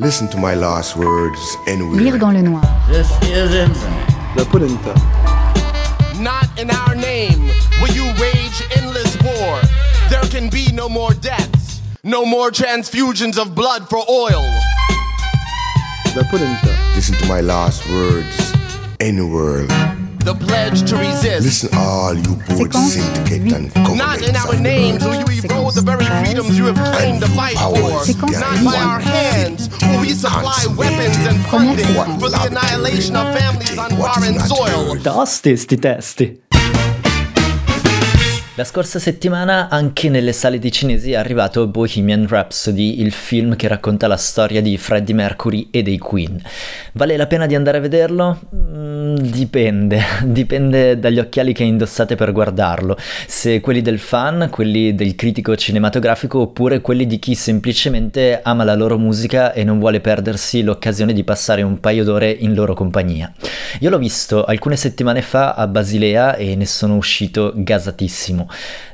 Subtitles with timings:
[0.00, 1.98] Listen to my last words anyway.
[1.98, 2.64] Lire dans le noir.
[2.88, 4.08] This is infinite.
[4.34, 4.94] La polenta.
[6.18, 7.50] Not in our name
[7.82, 9.60] will you wage endless war.
[10.08, 14.42] There can be no more deaths, no more transfusions of blood for oil.
[16.16, 16.74] La polenta.
[16.94, 18.54] Listen to my last words
[19.00, 19.66] anywhere.
[20.24, 21.44] The pledge to resist.
[21.46, 23.76] Listen, all you both Séquence syndicate huit.
[23.76, 25.32] and Not in our of names will world.
[25.32, 28.04] you erode the very freedoms you have claimed to fight for.
[28.04, 31.86] Séquence Not by our hands will we supply weapons and funding
[32.20, 34.96] for the annihilation of families on foreign soil.
[34.96, 36.49] Tosti sti testi.
[38.60, 43.68] La scorsa settimana anche nelle sale di cinesi è arrivato Bohemian Rhapsody, il film che
[43.68, 46.38] racconta la storia di Freddie Mercury e dei Queen.
[46.92, 48.38] Vale la pena di andare a vederlo?
[48.54, 55.14] Mm, dipende, dipende dagli occhiali che indossate per guardarlo, se quelli del fan, quelli del
[55.14, 60.62] critico cinematografico oppure quelli di chi semplicemente ama la loro musica e non vuole perdersi
[60.62, 63.32] l'occasione di passare un paio d'ore in loro compagnia.
[63.78, 68.48] Io l'ho visto alcune settimane fa a Basilea e ne sono uscito gasatissimo.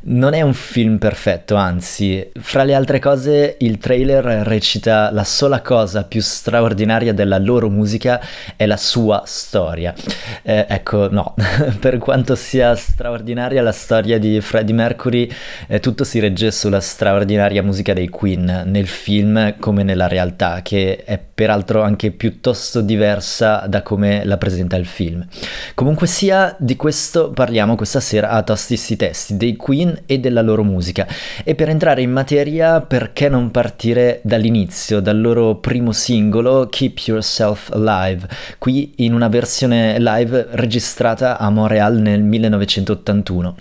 [0.08, 5.60] Non è un film perfetto, anzi, fra le altre cose il trailer recita la sola
[5.62, 8.20] cosa più straordinaria della loro musica
[8.54, 9.94] è la sua storia.
[10.42, 11.34] Eh, ecco, no,
[11.80, 15.28] per quanto sia straordinaria la storia di Freddie Mercury,
[15.66, 21.02] eh, tutto si regge sulla straordinaria musica dei Queen, nel film come nella realtà, che
[21.04, 25.26] è peraltro anche piuttosto diversa da come la presenta il film.
[25.74, 30.42] Comunque sia, di questo parliamo questa sera a Tosti sti testi, dei Queen e della
[30.42, 31.06] loro musica.
[31.44, 37.70] E per entrare in materia, perché non partire dall'inizio, dal loro primo singolo, Keep Yourself
[37.72, 38.26] Alive,
[38.58, 43.56] qui in una versione live registrata a Montreal nel 1981.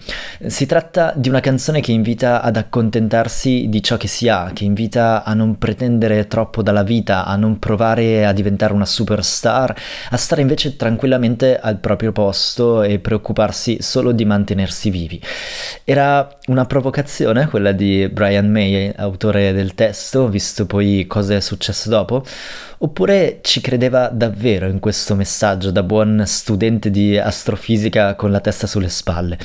[0.48, 4.64] Si tratta di una canzone che invita ad accontentarsi di ciò che si ha, che
[4.64, 9.76] invita a non pretendere troppo dalla vita, a non provare a diventare una superstar,
[10.10, 15.22] a stare invece tranquillamente al proprio posto e preoccuparsi solo di mantenersi vivi.
[15.84, 21.90] Era una provocazione quella di Brian May, autore del testo, visto poi cosa è successo
[21.90, 22.24] dopo?
[22.80, 28.68] Oppure ci credeva davvero in questo messaggio da buon studente di astrofisica con la testa
[28.68, 29.38] sulle spalle?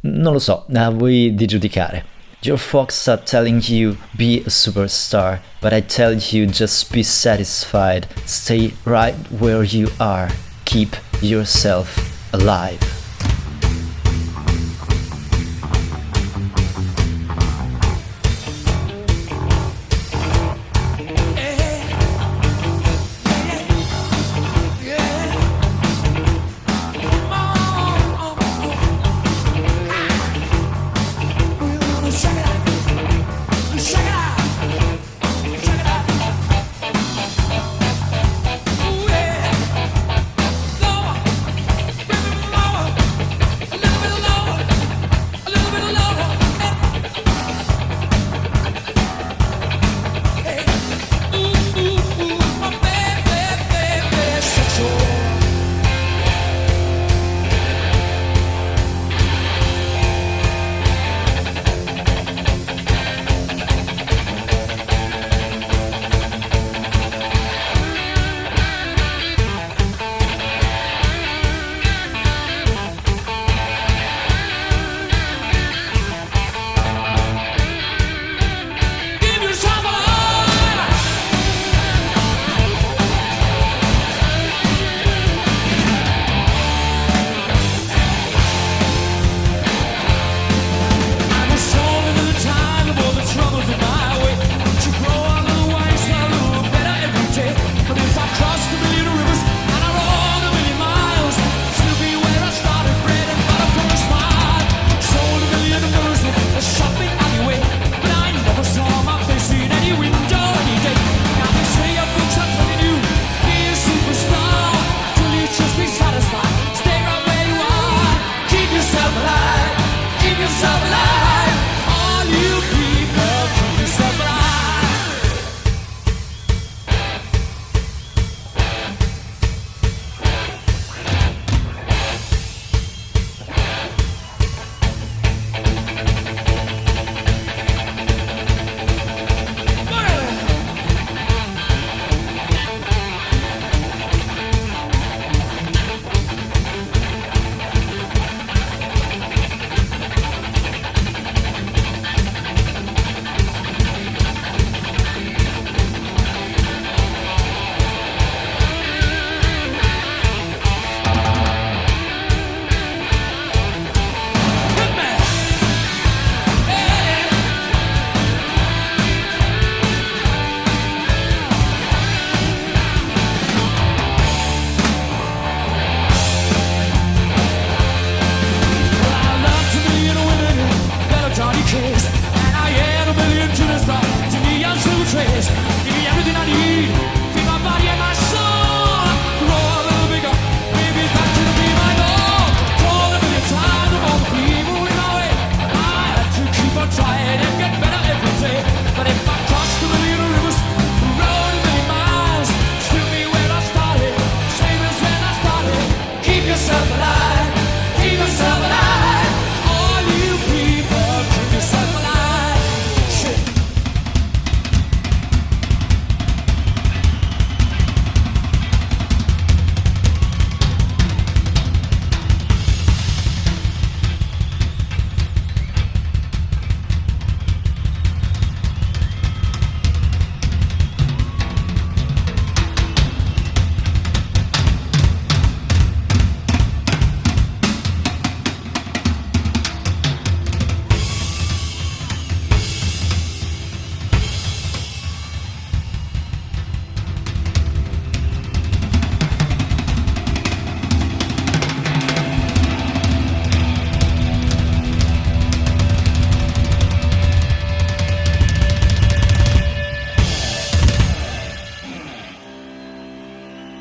[0.00, 2.18] Non lo so, a voi di giudicare.
[2.42, 8.06] Your folks are telling you be a superstar, but I tell you just be satisfied.
[8.24, 10.30] Stay right where you are.
[10.64, 11.98] Keep yourself
[12.32, 12.99] alive.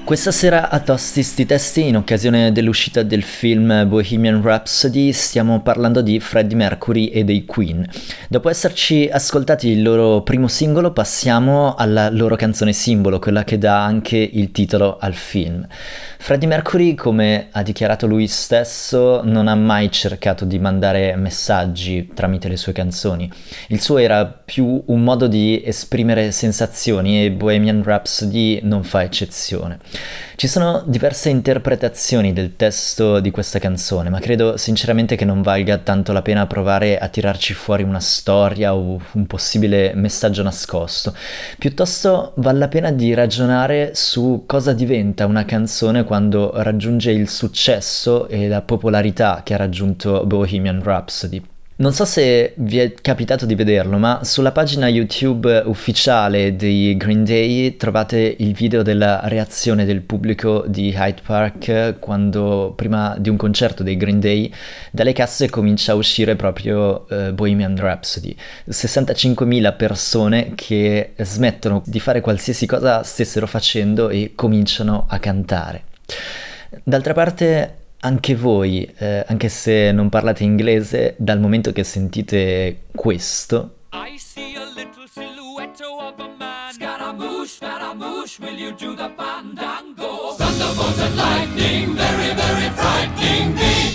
[0.09, 6.01] Questa sera a Tosti sti testi, in occasione dell'uscita del film Bohemian Rhapsody, stiamo parlando
[6.01, 7.88] di Freddie Mercury e dei Queen.
[8.27, 13.83] Dopo esserci ascoltati il loro primo singolo, passiamo alla loro canzone simbolo, quella che dà
[13.83, 15.63] anche il titolo al film.
[16.21, 22.50] Freddie Mercury, come ha dichiarato lui stesso, non ha mai cercato di mandare messaggi tramite
[22.50, 23.31] le sue canzoni.
[23.69, 29.80] Il suo era più un modo di esprimere sensazioni e Bohemian Rhapsody non fa eccezione.
[30.36, 35.77] Ci sono diverse interpretazioni del testo di questa canzone, ma credo sinceramente che non valga
[35.80, 41.13] tanto la pena provare a tirarci fuori una storia o un possibile messaggio nascosto.
[41.57, 48.27] Piuttosto vale la pena di ragionare su cosa diventa una canzone quando raggiunge il successo
[48.29, 51.39] e la popolarità che ha raggiunto Bohemian Rhapsody.
[51.75, 57.23] Non so se vi è capitato di vederlo, ma sulla pagina YouTube ufficiale dei Green
[57.23, 63.38] Day trovate il video della reazione del pubblico di Hyde Park quando prima di un
[63.38, 64.51] concerto dei Green Day
[64.89, 68.35] dalle casse comincia a uscire proprio uh, Bohemian Rhapsody.
[68.67, 75.83] 65.000 persone che smettono di fare qualsiasi cosa stessero facendo e cominciano a cantare.
[76.83, 83.75] D'altra parte anche voi, eh, anche se non parlate inglese, dal momento che sentite questo...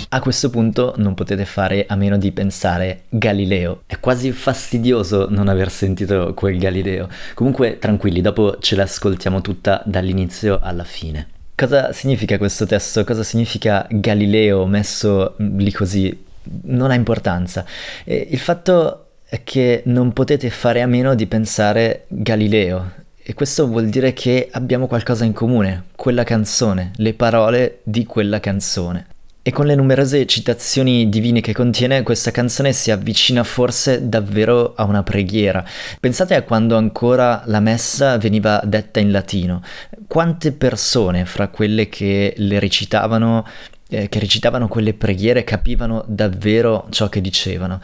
[0.07, 3.81] A questo punto non potete fare a meno di pensare Galileo.
[3.85, 7.09] È quasi fastidioso non aver sentito quel Galileo.
[7.33, 11.34] Comunque tranquilli, dopo ce l'ascoltiamo tutta dall'inizio alla fine.
[11.57, 13.05] Cosa significa questo testo?
[13.05, 16.25] Cosa significa Galileo messo lì così?
[16.63, 17.65] Non ha importanza.
[18.03, 22.91] Il fatto è che non potete fare a meno di pensare Galileo.
[23.23, 28.41] E questo vuol dire che abbiamo qualcosa in comune, quella canzone, le parole di quella
[28.41, 29.07] canzone.
[29.47, 34.85] E con le numerose citazioni divine che contiene, questa canzone si avvicina forse davvero a
[34.85, 35.63] una preghiera.
[35.99, 39.61] Pensate a quando ancora la messa veniva detta in latino.
[40.07, 43.45] Quante persone fra quelle che le recitavano
[43.89, 47.79] eh, che recitavano quelle preghiere capivano davvero ciò che dicevano.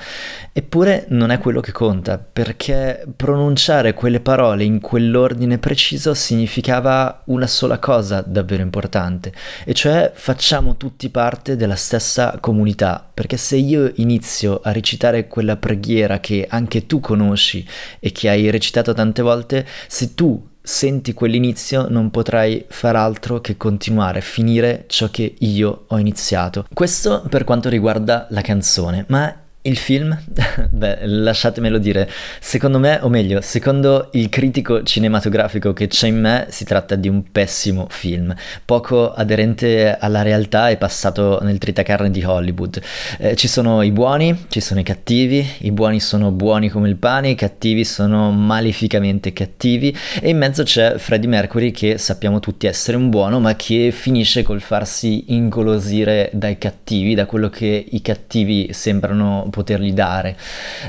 [0.52, 7.48] Eppure non è quello che conta, perché pronunciare quelle parole in quell'ordine preciso significava una
[7.48, 9.32] sola cosa davvero importante,
[9.64, 15.58] e cioè facciamo tutti parte della stessa comunità, perché se io inizio a recitare quella
[15.58, 17.66] preghiera che anche tu conosci
[18.00, 23.58] e che hai recitato tante volte, se tu senti quell'inizio non potrai far altro che
[23.58, 26.66] continuare, finire ciò che io ho iniziato.
[26.74, 30.18] Questo per quanto riguarda la canzone, ma il film?
[30.72, 36.48] Beh, lasciatemelo dire, secondo me, o meglio, secondo il critico cinematografico che c'è in me,
[36.50, 38.34] si tratta di un pessimo film,
[38.66, 42.82] poco aderente alla realtà e passato nel tritacarne di Hollywood.
[43.20, 46.96] Eh, ci sono i buoni, ci sono i cattivi, i buoni sono buoni come il
[46.96, 52.66] pane, i cattivi sono maleficamente cattivi e in mezzo c'è Freddie Mercury che sappiamo tutti
[52.66, 58.02] essere un buono ma che finisce col farsi ingolosire dai cattivi, da quello che i
[58.02, 60.36] cattivi sembrano potergli dare.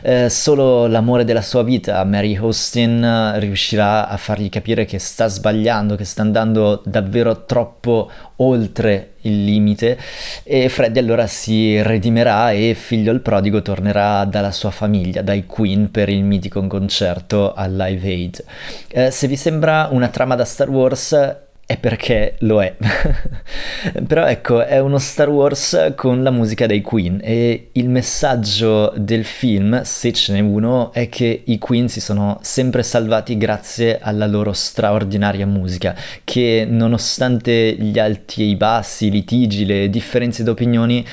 [0.02, 5.96] Eh, solo l'amore della sua vita, Mary Austin, riuscirà a fargli capire che sta sbagliando,
[5.96, 9.98] che sta andando davvero troppo oltre il limite
[10.42, 15.90] e Freddy allora si redimerà e figlio il prodigo tornerà dalla sua famiglia, dai Queen
[15.90, 18.44] per il mitico concerto al Live Aid.
[18.88, 21.36] Eh, se vi sembra una trama da Star Wars
[21.72, 22.74] è perché lo è.
[24.06, 29.24] Però ecco, è uno Star Wars con la musica dei Queen e il messaggio del
[29.24, 34.26] film, se ce n'è uno, è che i Queen si sono sempre salvati grazie alla
[34.26, 41.06] loro straordinaria musica, che nonostante gli alti e i bassi, i litigi, le differenze d'opinioni,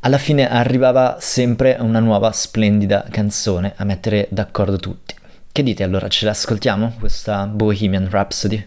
[0.00, 5.14] alla fine arrivava sempre una nuova splendida canzone a mettere d'accordo tutti.
[5.50, 8.66] Che dite allora, ce l'ascoltiamo questa Bohemian Rhapsody?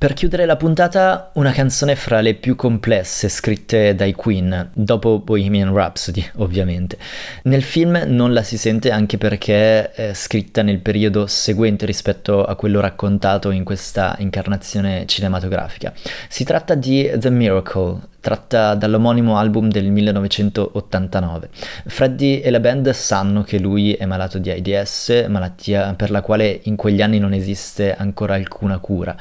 [0.00, 5.74] Per chiudere la puntata, una canzone fra le più complesse scritte dai Queen, dopo Bohemian
[5.74, 6.96] Rhapsody, ovviamente.
[7.42, 12.54] Nel film non la si sente anche perché è scritta nel periodo seguente rispetto a
[12.54, 15.92] quello raccontato in questa incarnazione cinematografica.
[16.30, 21.48] Si tratta di The Miracle, tratta dall'omonimo album del 1989.
[21.86, 26.60] Freddie e la band sanno che lui è malato di AIDS, malattia per la quale
[26.64, 29.16] in quegli anni non esiste ancora alcuna cura.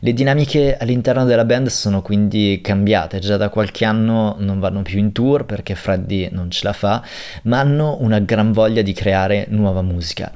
[0.00, 4.98] Le dinamiche all'interno della band sono quindi cambiate, già da qualche anno non vanno più
[4.98, 7.04] in tour perché Freddie non ce la fa,
[7.44, 10.32] ma hanno una gran voglia di creare nuova musica.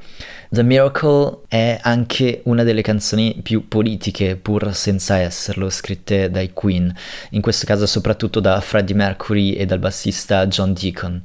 [0.53, 6.95] The Miracle è anche una delle canzoni più politiche, pur senza esserlo, scritte dai Queen,
[7.31, 11.23] in questo caso soprattutto da Freddie Mercury e dal bassista John Deacon.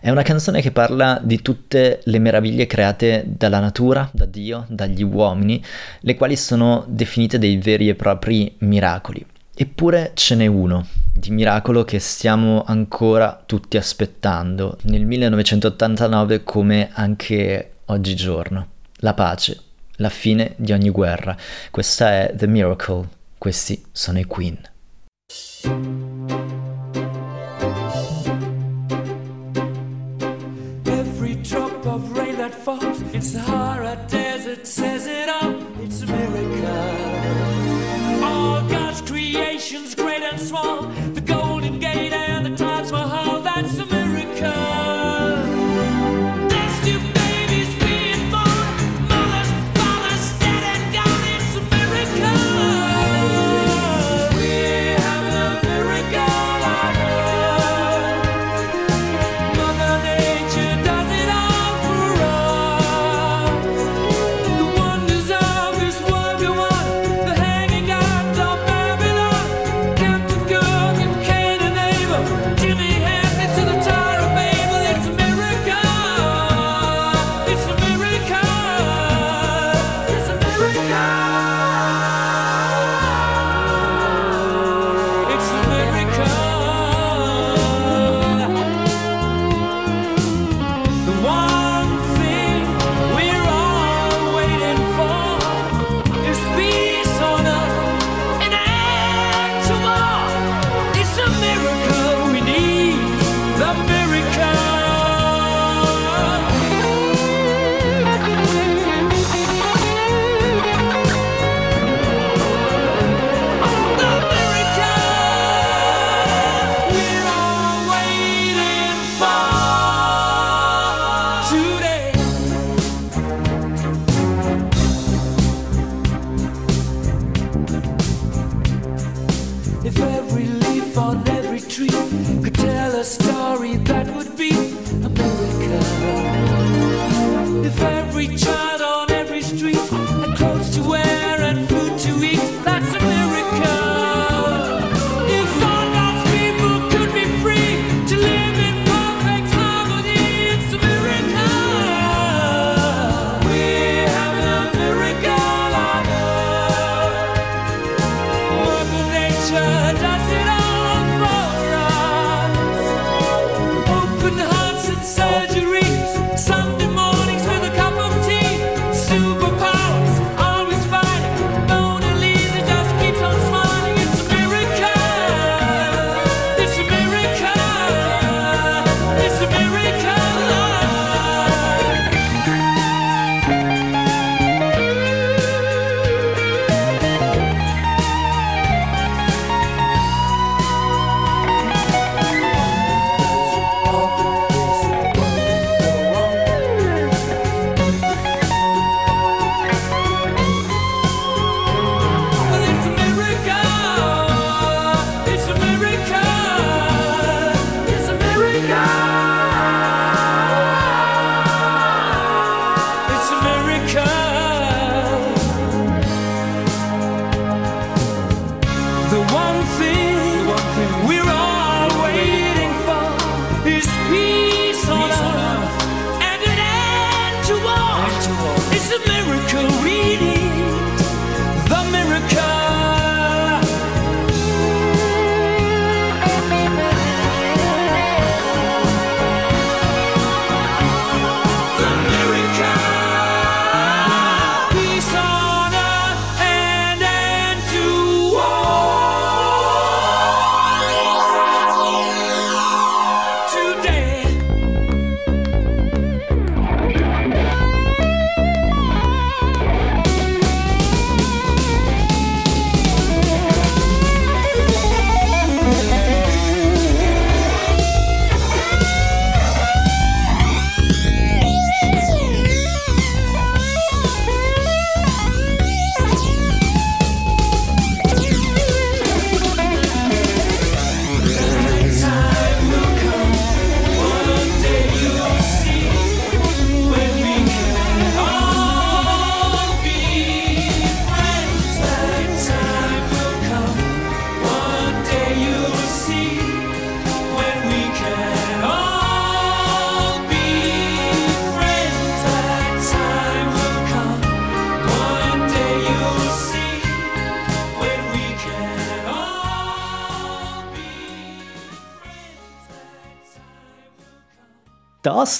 [0.00, 5.04] È una canzone che parla di tutte le meraviglie create dalla natura, da Dio, dagli
[5.04, 5.62] uomini,
[6.00, 9.24] le quali sono definite dei veri e propri miracoli.
[9.54, 17.73] Eppure ce n'è uno di miracolo che stiamo ancora tutti aspettando nel 1989 come anche
[17.86, 18.68] oggigiorno.
[18.98, 19.60] La pace,
[19.96, 21.36] la fine di ogni guerra.
[21.70, 24.58] Questa è The Miracle, questi sono i Queen.
[30.86, 35.54] Every drop of rain that falls in Sahara Desert says it all.
[35.82, 36.64] It's a miracle.
[38.22, 40.88] All God's creations, great and small,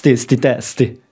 [0.04, 1.03] Tosti sti testi.